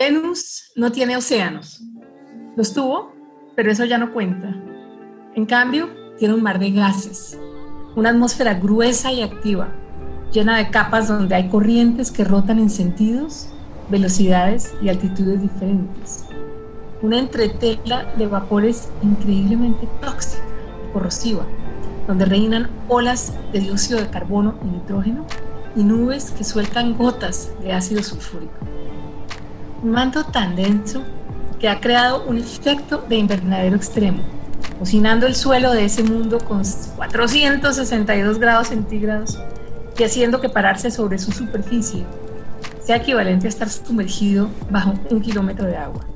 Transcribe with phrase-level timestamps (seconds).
[0.00, 1.82] Venus no tiene océanos.
[2.54, 3.12] Los tuvo,
[3.56, 4.54] pero eso ya no cuenta.
[5.34, 7.36] En cambio, tiene un mar de gases,
[7.96, 9.72] una atmósfera gruesa y activa,
[10.30, 13.48] llena de capas donde hay corrientes que rotan en sentidos,
[13.88, 16.26] velocidades y altitudes diferentes.
[17.02, 20.44] Una entretela de vapores increíblemente tóxica,
[20.92, 21.44] corrosiva,
[22.06, 25.26] donde reinan olas de dióxido de carbono y nitrógeno
[25.74, 28.54] y nubes que sueltan gotas de ácido sulfúrico.
[29.82, 31.02] Un manto tan denso
[31.60, 34.22] que ha creado un efecto de invernadero extremo,
[34.78, 36.62] cocinando el suelo de ese mundo con
[36.96, 39.38] 462 grados centígrados
[39.96, 42.04] y haciendo que pararse sobre su superficie
[42.82, 46.06] sea equivalente a estar sumergido bajo un kilómetro de agua.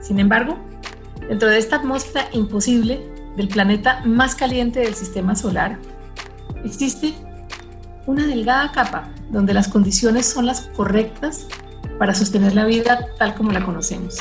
[0.00, 0.56] Sin embargo,
[1.28, 3.06] dentro de esta atmósfera imposible
[3.36, 5.78] del planeta más caliente del sistema solar,
[6.64, 7.14] existe
[8.06, 11.46] una delgada capa donde las condiciones son las correctas
[11.98, 14.18] para sostener la vida tal como la conocemos.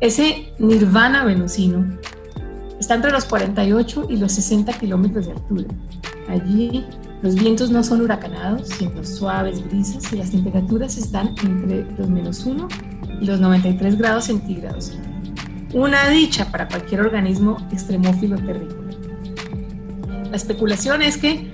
[0.00, 1.86] Ese nirvana venusino
[2.78, 5.68] está entre los 48 y los 60 kilómetros de altura.
[6.28, 6.84] Allí
[7.22, 12.44] los vientos no son huracanados, sino suaves brisas y las temperaturas están entre los menos
[12.44, 12.68] 1
[13.20, 14.92] y los 93 grados centígrados.
[15.72, 18.92] Una dicha para cualquier organismo extremófilo terrícola.
[20.30, 21.50] La especulación es que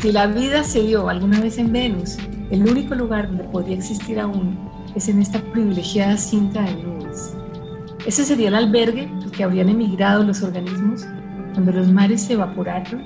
[0.00, 2.16] si la vida se dio alguna vez en Venus,
[2.50, 4.58] el único lugar donde podría existir aún
[4.94, 7.34] es en esta privilegiada cinta de nubes.
[8.06, 11.06] Ese sería el albergue al que habrían emigrado los organismos
[11.52, 13.02] cuando los mares se evaporaron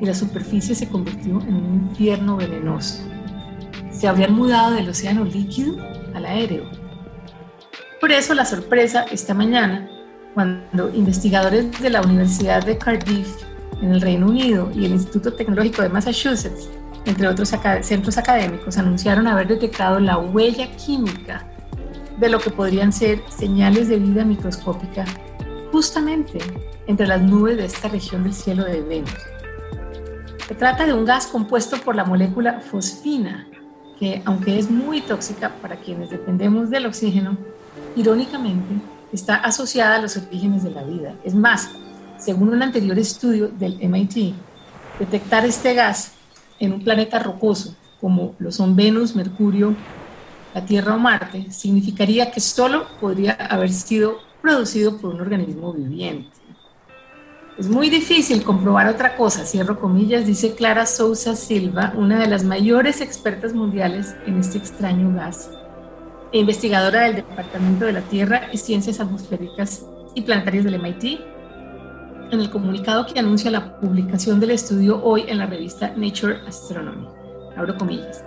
[0.00, 3.02] y la superficie se convirtió en un infierno venenoso.
[3.90, 5.76] Se habrían mudado del océano líquido
[6.14, 6.64] al aéreo.
[8.00, 9.88] Por eso la sorpresa esta mañana,
[10.34, 13.28] cuando investigadores de la Universidad de Cardiff
[13.80, 16.68] en el Reino Unido y el Instituto Tecnológico de Massachusetts,
[17.04, 21.46] entre otros centros académicos, anunciaron haber detectado la huella química
[22.18, 25.04] de lo que podrían ser señales de vida microscópica
[25.72, 26.38] justamente
[26.86, 29.12] entre las nubes de esta región del cielo de Venus.
[30.46, 33.48] Se trata de un gas compuesto por la molécula fosfina,
[33.98, 37.38] que aunque es muy tóxica para quienes dependemos del oxígeno,
[37.96, 38.74] irónicamente
[39.12, 41.14] está asociada a los orígenes de la vida.
[41.24, 41.70] Es más,
[42.18, 44.34] según un anterior estudio del MIT,
[44.98, 46.12] detectar este gas
[46.62, 49.74] en un planeta rocoso, como lo son Venus, Mercurio,
[50.54, 56.30] la Tierra o Marte, significaría que solo podría haber sido producido por un organismo viviente.
[57.58, 62.44] Es muy difícil comprobar otra cosa, cierro comillas, dice Clara Sousa Silva, una de las
[62.44, 65.50] mayores expertas mundiales en este extraño gas,
[66.32, 69.84] e investigadora del Departamento de la Tierra y Ciencias Atmosféricas
[70.14, 71.20] y Planetarias del MIT,
[72.32, 77.06] en el comunicado que anuncia la publicación del estudio hoy en la revista Nature Astronomy.
[77.56, 78.24] Abro comillas.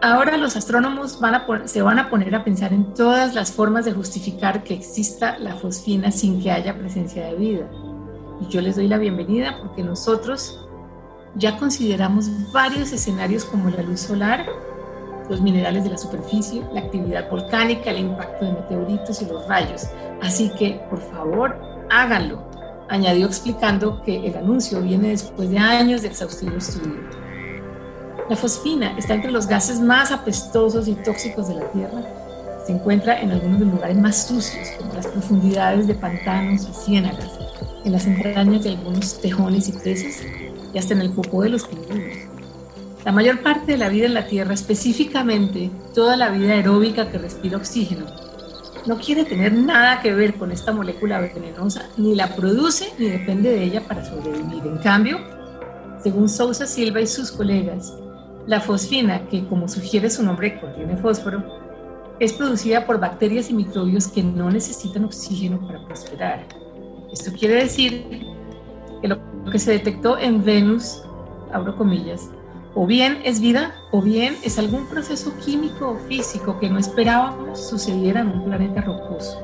[0.00, 3.84] Ahora los astrónomos van a se van a poner a pensar en todas las formas
[3.84, 7.70] de justificar que exista la fosfina sin que haya presencia de vida
[8.40, 10.58] y yo les doy la bienvenida porque nosotros
[11.34, 14.46] ya consideramos varios escenarios como la luz solar,
[15.28, 19.88] los minerales de la superficie, la actividad volcánica, el impacto de meteoritos y los rayos.
[20.20, 21.56] Así que, por favor,
[21.90, 22.51] háganlo.
[22.88, 27.00] Añadió explicando que el anuncio viene después de años de exhaustivo estudio.
[28.28, 32.02] La fosfina está entre los gases más apestosos y tóxicos de la Tierra.
[32.66, 36.72] Se encuentra en algunos de los lugares más sucios, como las profundidades de pantanos y
[36.72, 37.30] ciénagas,
[37.84, 40.22] en las entrañas de algunos tejones y peces
[40.72, 42.16] y hasta en el popó de los pingüinos.
[43.04, 47.18] La mayor parte de la vida en la Tierra, específicamente toda la vida aeróbica que
[47.18, 48.06] respira oxígeno,
[48.86, 53.50] no quiere tener nada que ver con esta molécula venenosa, ni la produce ni depende
[53.50, 54.66] de ella para sobrevivir.
[54.66, 55.18] En cambio,
[56.02, 57.94] según Sousa Silva y sus colegas,
[58.46, 61.44] la fosfina, que como sugiere su nombre contiene fósforo,
[62.18, 66.46] es producida por bacterias y microbios que no necesitan oxígeno para prosperar.
[67.12, 68.24] Esto quiere decir
[69.00, 69.18] que lo
[69.50, 71.02] que se detectó en Venus,
[71.52, 72.28] abro comillas,
[72.74, 77.68] o bien es vida o bien es algún proceso químico o físico que no esperábamos
[77.68, 79.40] sucediera en un planeta rocoso,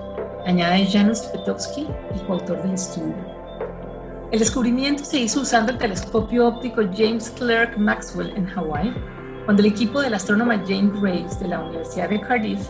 [0.47, 3.15] añade Janusz Petowski, el coautor del estudio.
[4.31, 8.95] El descubrimiento se hizo usando el telescopio óptico James Clerk Maxwell en Hawái,
[9.45, 12.69] cuando el equipo del astrónoma James Graves de la Universidad de Cardiff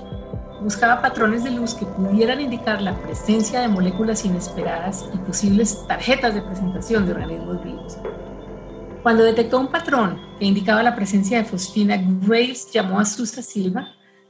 [0.63, 6.35] buscaba patrones de luz que pudieran indicar la presencia de moléculas inesperadas y posibles tarjetas
[6.35, 7.99] de presentación de organismos vivos.
[9.09, 13.89] Cuando detectó un patrón que indicaba la presencia de fosfina, Graves llamó a Susa Silva,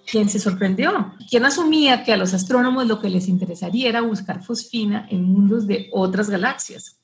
[0.09, 4.41] quien se sorprendió, quien asumía que a los astrónomos lo que les interesaría era buscar
[4.45, 7.01] fosfina en mundos de otras galaxias.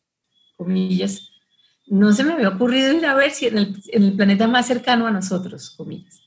[0.56, 1.30] Comillas,
[1.88, 4.68] no se me había ocurrido ir a ver si en el, en el planeta más
[4.68, 6.20] cercano a nosotros, comillas.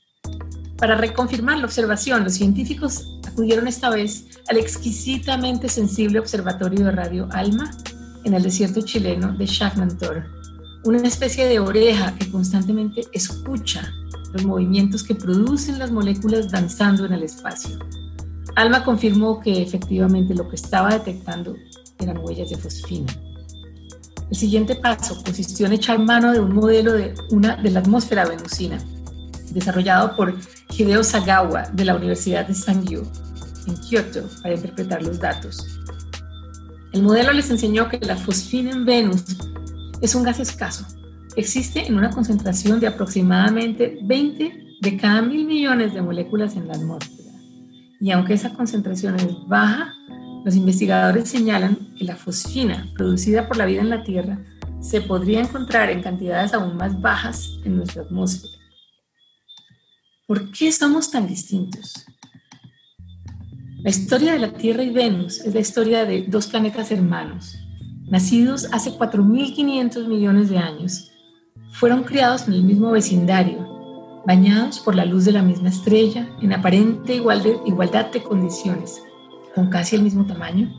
[0.76, 7.26] Para reconfirmar la observación, los científicos acudieron esta vez al exquisitamente sensible observatorio de radio
[7.32, 7.70] ALMA
[8.24, 10.37] en el desierto chileno de Chagmantor,
[10.84, 13.92] una especie de oreja que constantemente escucha
[14.32, 17.78] los movimientos que producen las moléculas danzando en el espacio.
[18.54, 21.56] Alma confirmó que efectivamente lo que estaba detectando
[21.98, 23.12] eran huellas de fosfina.
[24.30, 28.26] El siguiente paso consistió en echar mano de un modelo de, una, de la atmósfera
[28.26, 28.78] venusina,
[29.50, 30.34] desarrollado por
[30.76, 33.02] Hideo Sagawa de la Universidad de Sangyo
[33.66, 35.80] en Kioto para interpretar los datos.
[36.92, 39.24] El modelo les enseñó que la fosfina en Venus
[40.00, 40.86] es un gas escaso.
[41.36, 46.74] Existe en una concentración de aproximadamente 20 de cada mil millones de moléculas en la
[46.74, 47.30] atmósfera.
[48.00, 49.94] Y aunque esa concentración es baja,
[50.44, 54.38] los investigadores señalan que la fosfina producida por la vida en la Tierra
[54.80, 58.52] se podría encontrar en cantidades aún más bajas en nuestra atmósfera.
[60.26, 62.04] ¿Por qué somos tan distintos?
[63.82, 67.58] La historia de la Tierra y Venus es la historia de dos planetas hermanos,
[68.10, 71.10] nacidos hace 4.500 millones de años.
[71.72, 73.66] Fueron criados en el mismo vecindario,
[74.26, 79.02] bañados por la luz de la misma estrella, en aparente igualdad de condiciones,
[79.54, 80.70] con casi el mismo tamaño,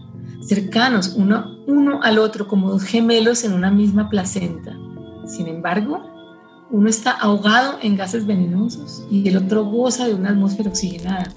[0.41, 4.77] cercanos uno, uno al otro como dos gemelos en una misma placenta.
[5.25, 6.01] Sin embargo,
[6.71, 11.33] uno está ahogado en gases venenosos y el otro goza de una atmósfera oxigenada.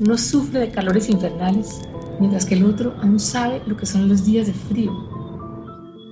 [0.00, 1.80] Uno sufre de calores infernales,
[2.22, 4.92] mientras que el otro aún sabe lo que son los días de frío.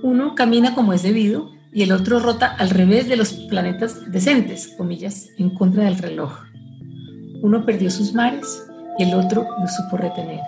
[0.03, 4.73] Uno camina como es debido y el otro rota al revés de los planetas decentes,
[4.77, 6.33] comillas, en contra del reloj.
[7.41, 8.61] Uno perdió sus mares
[8.97, 10.41] y el otro lo supo retener.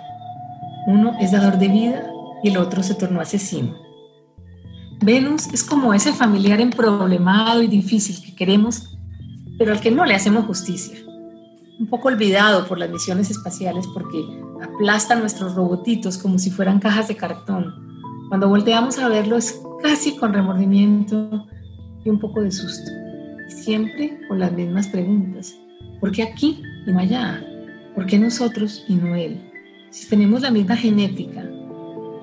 [0.86, 2.10] Uno es dador de vida
[2.42, 3.74] y el otro se tornó asesino.
[5.00, 8.98] Venus es como ese familiar emproblemado y difícil que queremos,
[9.56, 10.98] pero al que no le hacemos justicia.
[11.80, 14.18] Un poco olvidado por las misiones espaciales porque
[14.64, 17.74] aplasta nuestros robotitos como si fueran cajas de cartón.
[18.28, 21.46] Cuando volteamos a verlo es casi con remordimiento
[22.04, 22.90] y un poco de susto.
[23.48, 25.54] siempre con las mismas preguntas.
[26.00, 27.42] ¿Por qué aquí y no allá?
[27.94, 29.40] ¿Por qué nosotros y no él?
[29.90, 31.44] Si tenemos la misma genética,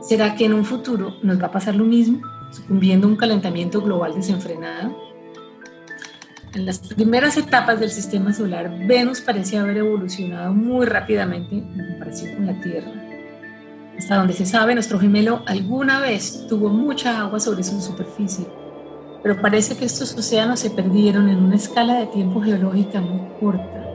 [0.02, 2.22] ¿será que en un futuro nos va a pasar lo mismo?
[2.52, 5.11] sucumbiendo a un calentamiento global desenfrenado.
[6.54, 12.36] En las primeras etapas del sistema solar, Venus parecía haber evolucionado muy rápidamente en comparación
[12.36, 12.92] con la Tierra.
[13.98, 18.46] Hasta donde se sabe, nuestro gemelo alguna vez tuvo mucha agua sobre su superficie,
[19.24, 23.88] pero parece que estos océanos se perdieron en una escala de tiempo geológica muy corta.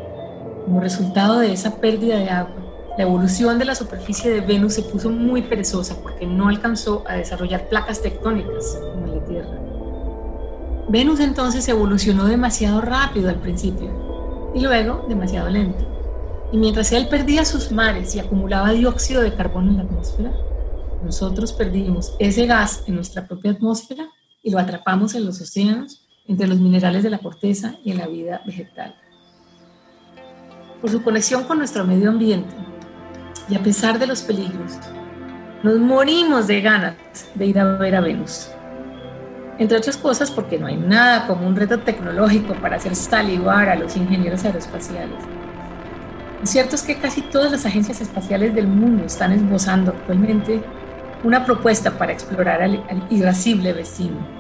[0.65, 2.57] Como resultado de esa pérdida de agua,
[2.97, 7.17] la evolución de la superficie de Venus se puso muy perezosa porque no alcanzó a
[7.17, 9.76] desarrollar placas tectónicas como la Tierra.
[10.89, 15.85] Venus entonces evolucionó demasiado rápido al principio y luego demasiado lento.
[16.53, 20.33] Y mientras él perdía sus mares y acumulaba dióxido de carbono en la atmósfera,
[21.05, 24.09] nosotros perdimos ese gas en nuestra propia atmósfera
[24.43, 28.07] y lo atrapamos en los océanos, entre los minerales de la corteza y en la
[28.07, 28.95] vida vegetal.
[30.81, 32.55] Por su conexión con nuestro medio ambiente,
[33.49, 34.73] y a pesar de los peligros,
[35.63, 36.97] nos morimos de ganas
[37.35, 38.49] de ir a ver a Venus.
[39.59, 43.77] Entre otras cosas porque no hay nada como un reto tecnológico para hacer salivar a
[43.77, 45.19] los ingenieros aeroespaciales.
[46.41, 50.63] Lo cierto es que casi todas las agencias espaciales del mundo están esbozando actualmente
[51.25, 54.37] una propuesta para explorar al, al irascible vecino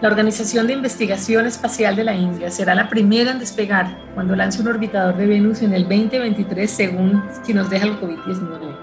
[0.00, 4.62] la Organización de Investigación Espacial de la India será la primera en despegar cuando lance
[4.62, 8.76] un orbitador de Venus en el 2023 según si nos deja el COVID-19.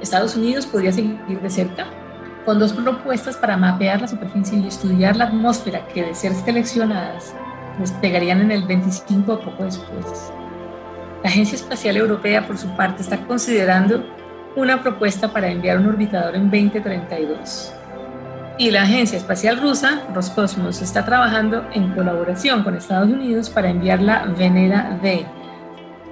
[0.00, 1.86] Estados Unidos podría seguir de cerca
[2.44, 7.34] con dos propuestas para mapear la superficie y estudiar la atmósfera que de ser seleccionadas
[7.78, 10.32] despegarían en el 25 o poco después.
[11.22, 14.04] La Agencia Espacial Europea, por su parte, está considerando
[14.56, 17.74] una propuesta para enviar un orbitador en 2032
[18.60, 24.02] y la Agencia Espacial Rusa, Roscosmos, está trabajando en colaboración con Estados Unidos para enviar
[24.02, 25.24] la Venera D,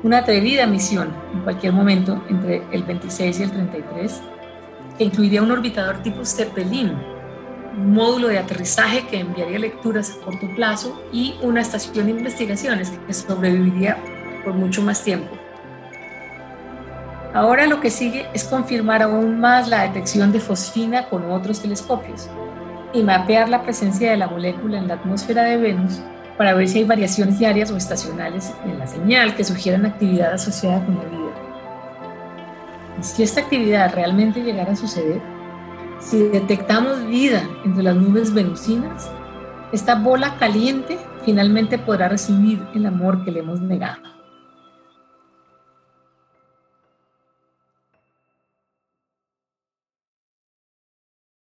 [0.02, 4.23] una atrevida misión en cualquier momento entre el 26 y el 33,
[4.99, 6.93] que incluiría un orbitador tipo Zeppelin,
[7.78, 12.93] un módulo de aterrizaje que enviaría lecturas a corto plazo y una estación de investigaciones
[13.07, 13.97] que sobreviviría
[14.45, 15.38] por mucho más tiempo.
[17.35, 22.28] Ahora lo que sigue es confirmar aún más la detección de fosfina con otros telescopios
[22.93, 26.00] y mapear la presencia de la molécula en la atmósfera de Venus
[26.37, 30.85] para ver si hay variaciones diarias o estacionales en la señal que sugieran actividad asociada
[30.85, 31.27] con la vida.
[33.00, 35.23] Si esta actividad realmente llegara a suceder,
[36.00, 39.11] si detectamos vida entre las nubes venusinas,
[39.73, 44.17] esta bola caliente finalmente podrá recibir el amor que le hemos negado.